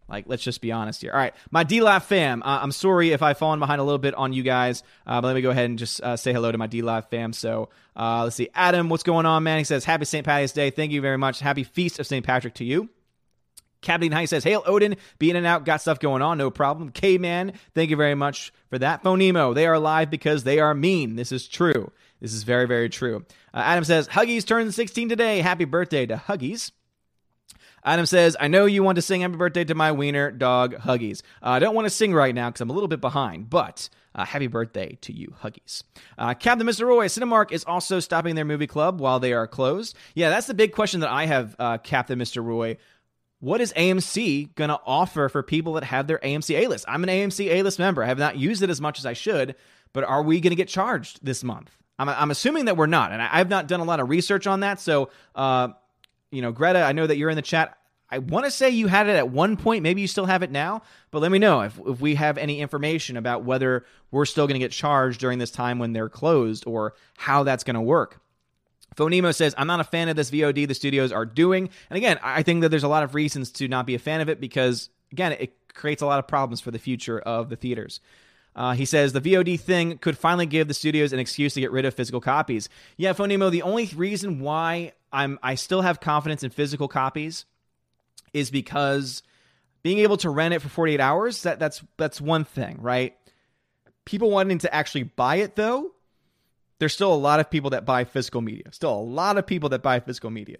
[0.09, 1.13] Like, let's just be honest here.
[1.13, 2.43] All right, my D Live fam.
[2.43, 5.29] Uh, I'm sorry if I've fallen behind a little bit on you guys, uh, but
[5.29, 7.33] let me go ahead and just uh, say hello to my D Live fam.
[7.33, 9.59] So uh, let's see, Adam, what's going on, man?
[9.59, 10.27] He says, "Happy St.
[10.27, 10.71] Patty's Day.
[10.71, 11.41] Thank you very much.
[11.41, 12.27] Happy Feast of St.
[12.27, 12.91] Patrick to you."
[13.81, 16.91] Captain High says, Hail Odin, be in and out, got stuff going on, no problem.
[16.91, 19.03] K Man, thank you very much for that.
[19.03, 21.17] Phonemo, they are live because they are mean.
[21.17, 21.91] This is true.
[22.23, 23.27] This is very, very true.
[23.53, 25.41] Uh, Adam says, Huggies turned 16 today.
[25.41, 26.71] Happy birthday to Huggies.
[27.85, 31.23] Adam says, I know you want to sing happy birthday to my wiener dog, Huggies.
[31.43, 33.89] Uh, I don't want to sing right now because I'm a little bit behind, but
[34.15, 35.83] uh, happy birthday to you, Huggies.
[36.17, 36.87] Uh, Captain Mr.
[36.87, 39.97] Roy, Cinemark is also stopping their movie club while they are closed.
[40.15, 42.43] Yeah, that's the big question that I have, uh, Captain Mr.
[42.43, 42.79] Roy
[43.41, 46.85] what is AMC going to offer for people that have their AMC A list?
[46.87, 48.05] I'm an AMC A list member.
[48.05, 49.57] I have not used it as much as I should,
[49.93, 51.77] but are we going to get charged this month?
[51.99, 54.47] I'm, I'm assuming that we're not, and I, have not done a lot of research
[54.47, 54.81] on that.
[54.81, 55.69] So, uh,
[56.31, 57.77] you know, Greta, I know that you're in the chat.
[58.11, 59.83] I want to say you had it at one point.
[59.83, 62.61] Maybe you still have it now, but let me know if, if we have any
[62.61, 66.65] information about whether we're still going to get charged during this time when they're closed
[66.67, 68.21] or how that's going to work.
[68.97, 71.71] Phonemo says, I'm not a fan of this VOD the studios are doing.
[71.89, 74.21] And again, I think that there's a lot of reasons to not be a fan
[74.21, 77.57] of it because, again, it creates a lot of problems for the future of the
[77.57, 78.01] theaters.
[78.55, 81.73] Uh, he says the VOD thing could finally give the studios an excuse to get
[81.73, 82.69] rid of physical copies.
[82.97, 87.47] Yeah, Phonemo, the only reason why I'm I still have confidence in physical copies
[88.33, 89.23] is because
[89.83, 93.15] being able to rent it for 48 hours, that that's that's one thing, right?
[94.05, 95.93] People wanting to actually buy it though,
[96.79, 98.65] there's still a lot of people that buy physical media.
[98.73, 100.59] Still a lot of people that buy physical media.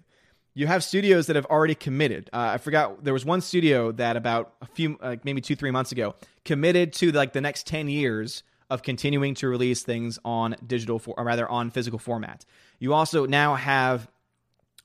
[0.55, 2.29] You have studios that have already committed.
[2.31, 5.71] Uh, I forgot there was one studio that about a few, like maybe two, three
[5.71, 10.55] months ago, committed to like the next ten years of continuing to release things on
[10.65, 12.45] digital, for, or rather on physical format.
[12.79, 14.07] You also now have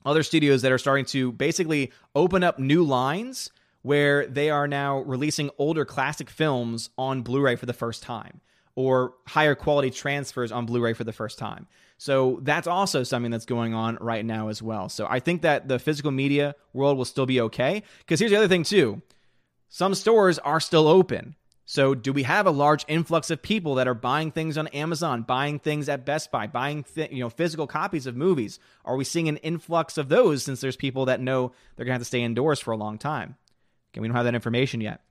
[0.05, 3.51] other studios that are starting to basically open up new lines
[3.81, 8.41] where they are now releasing older classic films on Blu-ray for the first time
[8.75, 11.67] or higher quality transfers on Blu ray for the first time.
[11.99, 14.87] So that's also something that's going on right now as well.
[14.87, 17.83] So I think that the physical media world will still be okay.
[17.99, 19.01] Because here's the other thing, too
[19.67, 21.35] some stores are still open.
[21.65, 25.21] So, do we have a large influx of people that are buying things on Amazon,
[25.21, 28.59] buying things at Best Buy, buying th- you know physical copies of movies?
[28.85, 31.99] Are we seeing an influx of those since there's people that know they're going to
[31.99, 33.35] have to stay indoors for a long time?
[33.91, 35.01] Okay, we don't have that information yet.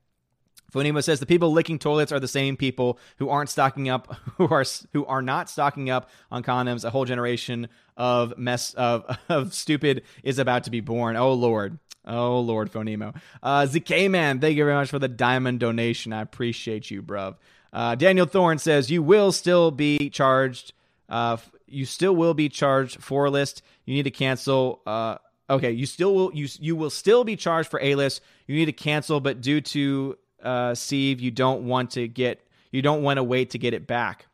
[0.72, 4.48] Phonemo says the people licking toilets are the same people who aren't stocking up, who
[4.48, 6.85] are who are not stocking up on condoms.
[6.85, 11.16] A whole generation of mess of of stupid is about to be born.
[11.16, 13.14] Oh Lord, oh Lord, Phonemo.
[13.42, 16.12] Uh, ZK man, thank you very much for the diamond donation.
[16.12, 17.37] I appreciate you, bruv.
[17.72, 20.72] Uh, Daniel Thorne says you will still be charged.
[21.09, 23.62] Uh, you still will be charged for a list.
[23.85, 24.81] You need to cancel.
[24.87, 25.16] Uh,
[25.48, 26.35] okay, you still will.
[26.35, 28.20] You you will still be charged for a list.
[28.46, 32.83] You need to cancel, but due to uh, Steve, you don't want to get you
[32.83, 34.27] don't want to wait to get it back.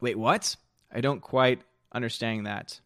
[0.00, 0.56] Wait, what?
[0.92, 1.62] I don't quite
[1.92, 2.80] understand that.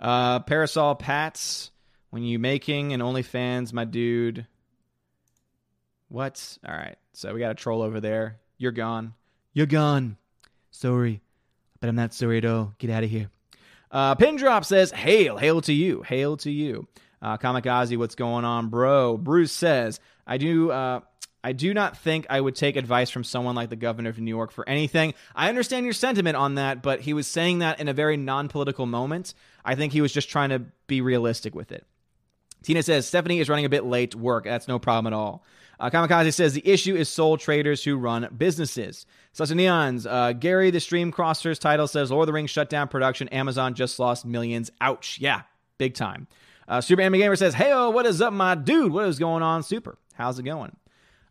[0.00, 1.70] Uh, Parasol Pats,
[2.10, 4.46] when you making an OnlyFans, my dude.
[6.08, 6.58] What?
[6.66, 6.96] All right.
[7.12, 8.38] So we got a troll over there.
[8.58, 9.14] You're gone.
[9.52, 10.16] You're gone.
[10.70, 11.20] Sorry.
[11.80, 12.74] But I'm not sorry at all.
[12.78, 13.30] Get out of here.
[13.90, 16.86] Uh, Pin Drop says, Hail, hail to you, hail to you.
[17.26, 19.16] Uh, Kamikaze, what's going on, bro?
[19.16, 20.70] Bruce says, I do.
[20.70, 21.00] Uh,
[21.42, 24.30] I do not think I would take advice from someone like the governor of New
[24.30, 25.12] York for anything.
[25.34, 28.46] I understand your sentiment on that, but he was saying that in a very non
[28.46, 29.34] political moment.
[29.64, 31.84] I think he was just trying to be realistic with it.
[32.62, 34.44] Tina says Stephanie is running a bit late to work.
[34.44, 35.42] That's no problem at all.
[35.80, 39.04] Uh, Kamikaze says the issue is sole traders who run businesses.
[39.32, 42.86] Such Neons, uh, Gary the Stream Crossers title says Lord of the Rings shut down
[42.86, 43.26] production.
[43.30, 44.70] Amazon just lost millions.
[44.80, 45.18] Ouch.
[45.20, 45.42] Yeah,
[45.76, 46.28] big time.
[46.68, 48.92] Uh, Super Anime Gamer says, Hey, what is up, my dude?
[48.92, 49.98] What is going on, Super?
[50.14, 50.74] How's it going?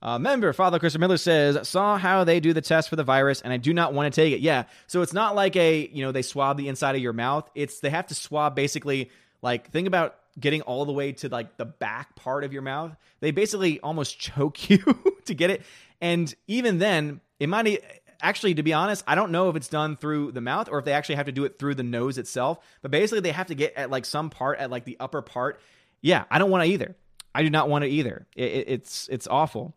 [0.01, 3.41] Uh, member Father Christopher Miller says, saw how they do the test for the virus,
[3.41, 4.39] and I do not want to take it.
[4.39, 7.49] Yeah, so it's not like a you know they swab the inside of your mouth.
[7.55, 9.09] It's they have to swab basically
[9.41, 12.95] like think about getting all the way to like the back part of your mouth.
[13.19, 14.77] They basically almost choke you
[15.25, 15.63] to get it,
[15.99, 17.83] and even then, it might
[18.21, 20.85] actually, to be honest, I don't know if it's done through the mouth or if
[20.85, 22.59] they actually have to do it through the nose itself.
[22.81, 25.59] But basically, they have to get at like some part at like the upper part.
[26.01, 26.95] Yeah, I don't want to either.
[27.33, 28.27] I do not want it either.
[28.35, 29.75] It, it, it's it's awful.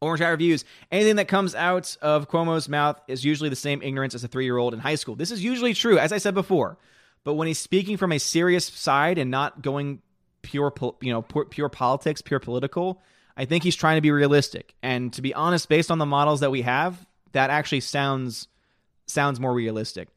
[0.00, 0.64] Orange Eye Reviews.
[0.90, 4.44] Anything that comes out of Cuomo's mouth is usually the same ignorance as a three
[4.44, 5.16] year old in high school.
[5.16, 6.78] This is usually true, as I said before.
[7.24, 10.02] But when he's speaking from a serious side and not going
[10.42, 13.02] pure, you know, pure, pure politics, pure political,
[13.36, 14.74] I think he's trying to be realistic.
[14.82, 18.48] And to be honest, based on the models that we have, that actually sounds
[19.06, 20.08] sounds more realistic.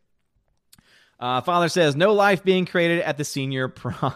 [1.19, 4.13] Uh, Father says, no life being created at the senior prom.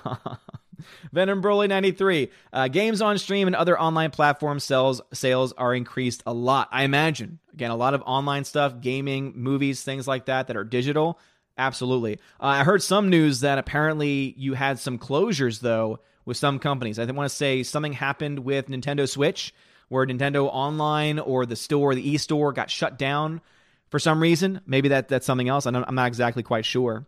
[1.11, 2.29] Venom Broly 93.
[2.53, 6.69] Uh, games on stream and other online platform sales sales are increased a lot.
[6.71, 7.39] I imagine.
[7.53, 11.19] Again, a lot of online stuff, gaming, movies, things like that that are digital.
[11.57, 12.13] Absolutely.
[12.39, 16.97] Uh, I heard some news that apparently you had some closures though with some companies.
[16.97, 19.53] I want to say something happened with Nintendo Switch
[19.91, 23.41] where Nintendo Online or the store, the e-store got shut down
[23.89, 24.62] for some reason.
[24.65, 25.65] Maybe that that's something else.
[25.65, 27.06] I'm not exactly quite sure.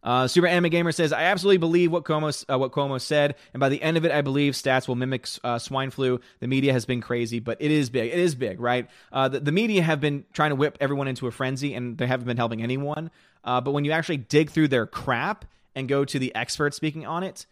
[0.00, 3.58] Uh, Super Anime Gamer says, "I absolutely believe what Cuomo uh, what Cuomo said, and
[3.58, 6.20] by the end of it, I believe stats will mimic uh, swine flu.
[6.38, 8.12] The media has been crazy, but it is big.
[8.12, 8.88] It is big, right?
[9.10, 12.06] Uh, the, the, media have been trying to whip everyone into a frenzy, and they
[12.06, 13.10] haven't been helping anyone.
[13.42, 17.04] Uh, but when you actually dig through their crap and go to the experts speaking
[17.04, 17.44] on it,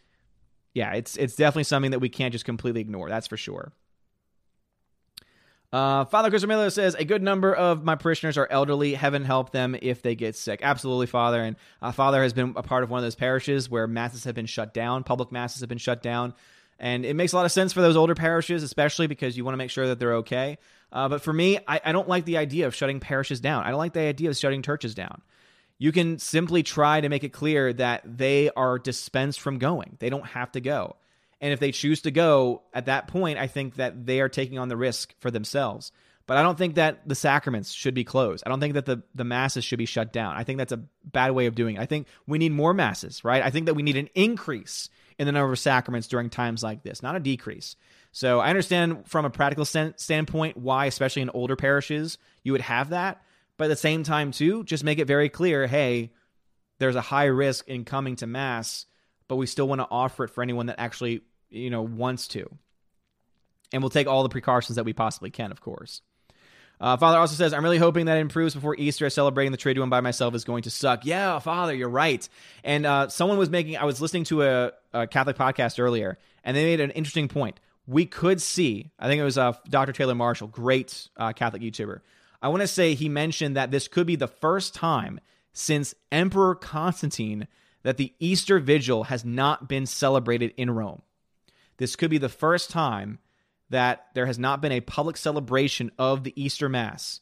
[0.73, 3.09] yeah, it's it's definitely something that we can't just completely ignore.
[3.09, 3.73] That's for sure."
[5.75, 8.95] Uh, Father Chris Miller says a good number of my parishioners are elderly.
[8.95, 10.61] Heaven help them if they get sick.
[10.63, 11.43] Absolutely, Father.
[11.43, 14.37] And uh, Father has been a part of one of those parishes where masses have
[14.37, 16.33] been shut down, public masses have been shut down,
[16.79, 19.55] and it makes a lot of sense for those older parishes, especially because you want
[19.55, 20.59] to make sure that they're okay.
[20.93, 23.65] Uh, but for me, I, I don't like the idea of shutting parishes down.
[23.65, 25.23] I don't like the idea of shutting churches down.
[25.79, 29.97] You can simply try to make it clear that they are dispensed from going.
[29.99, 30.95] They don't have to go.
[31.45, 34.59] And if they choose to go at that point, I think that they are taking
[34.59, 35.93] on the risk for themselves.
[36.27, 38.43] But I don't think that the sacraments should be closed.
[38.47, 40.37] I don't think that the, the masses should be shut down.
[40.37, 41.83] I think that's a bad way of doing it.
[41.83, 43.43] I think we need more masses, right?
[43.43, 46.83] I think that we need an increase in the number of sacraments during times like
[46.83, 47.77] this, not a decrease.
[48.11, 52.63] So I understand from a practical st- standpoint why, especially in older parishes, you would
[52.63, 53.21] have that.
[53.59, 56.11] But at the same time, too, just make it very clear hey,
[56.79, 58.87] there's a high risk in coming to Mass,
[59.29, 61.21] but we still want to offer it for anyone that actually
[61.55, 62.49] you know, wants to.
[63.73, 66.03] And we'll take all the precautions that we possibly can, of course.
[66.81, 69.09] Uh, Father also says, I'm really hoping that improves before Easter.
[69.09, 71.05] Celebrating the Triduum by myself is going to suck.
[71.05, 72.29] Yeah, Father, you're right.
[72.63, 76.57] And uh, someone was making, I was listening to a, a, Catholic podcast earlier, and
[76.57, 77.61] they made an interesting point.
[77.87, 79.93] We could see, I think it was uh, Dr.
[79.93, 82.01] Taylor Marshall, great uh, Catholic YouTuber.
[82.43, 85.21] I want to say he mentioned that this could be the first time
[85.53, 87.47] since Emperor Constantine
[87.85, 91.03] that the Easter Vigil has not been celebrated in Rome.
[91.77, 93.19] This could be the first time
[93.71, 97.21] that there has not been a public celebration of the Easter Mass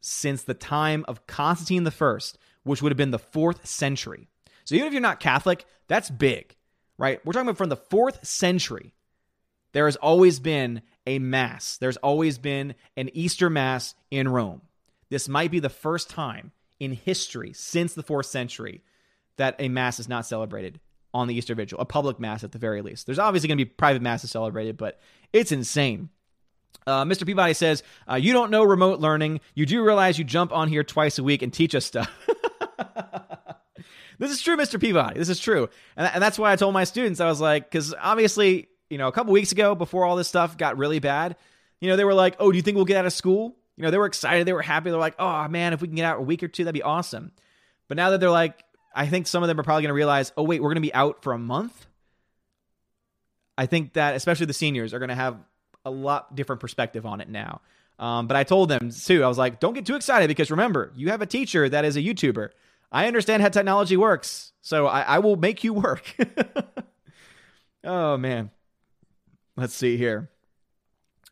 [0.00, 2.18] since the time of Constantine I,
[2.64, 4.28] which would have been the fourth century.
[4.64, 6.56] So even if you're not Catholic, that's big,
[6.98, 7.24] right?
[7.24, 8.92] We're talking about from the fourth century.
[9.72, 14.62] There has always been a Mass, there's always been an Easter Mass in Rome.
[15.08, 18.82] This might be the first time in history since the fourth century
[19.36, 20.80] that a Mass is not celebrated
[21.12, 23.06] on the Easter Vigil, a public mass at the very least.
[23.06, 25.00] There's obviously going to be private masses celebrated, but
[25.32, 26.08] it's insane.
[26.86, 27.26] Uh, Mr.
[27.26, 29.40] Peabody says, uh, You don't know remote learning.
[29.54, 32.10] You do realize you jump on here twice a week and teach us stuff.
[34.18, 34.80] this is true, Mr.
[34.80, 35.18] Peabody.
[35.18, 35.68] This is true.
[35.96, 39.08] And, and that's why I told my students, I was like, because obviously, you know,
[39.08, 41.36] a couple weeks ago, before all this stuff got really bad,
[41.80, 43.56] you know, they were like, Oh, do you think we'll get out of school?
[43.76, 44.46] You know, they were excited.
[44.46, 44.90] They were happy.
[44.90, 46.82] They're like, Oh, man, if we can get out a week or two, that'd be
[46.82, 47.32] awesome.
[47.88, 48.64] But now that they're like,
[48.94, 50.80] I think some of them are probably going to realize, oh, wait, we're going to
[50.80, 51.86] be out for a month.
[53.56, 55.36] I think that especially the seniors are going to have
[55.84, 57.60] a lot different perspective on it now.
[57.98, 60.90] Um, but I told them too, I was like, don't get too excited because remember,
[60.96, 62.50] you have a teacher that is a YouTuber.
[62.90, 66.16] I understand how technology works, so I, I will make you work.
[67.84, 68.50] oh man.
[69.56, 70.30] Let's see here.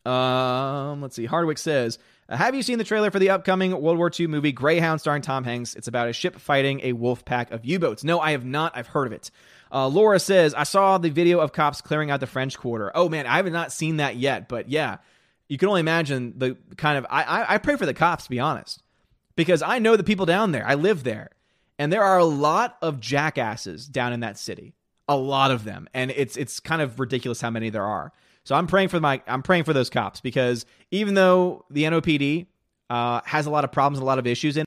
[0.05, 1.25] Um, let's see.
[1.25, 1.97] Hardwick says,
[2.29, 5.43] "Have you seen the trailer for the upcoming World War II movie Greyhound, starring Tom
[5.43, 5.75] Hanks?
[5.75, 8.75] It's about a ship fighting a wolf pack of U-boats." No, I have not.
[8.75, 9.31] I've heard of it.
[9.71, 13.09] Uh, Laura says, "I saw the video of cops clearing out the French Quarter." Oh
[13.09, 14.97] man, I have not seen that yet, but yeah,
[15.47, 17.05] you can only imagine the kind of.
[17.09, 18.83] I I, I pray for the cops, to be honest,
[19.35, 20.65] because I know the people down there.
[20.67, 21.31] I live there,
[21.77, 24.75] and there are a lot of jackasses down in that city.
[25.07, 28.13] A lot of them, and it's it's kind of ridiculous how many there are.
[28.43, 32.47] So I'm praying for my I'm praying for those cops because even though the NOPD
[32.89, 34.57] uh, has a lot of problems, a lot of issues in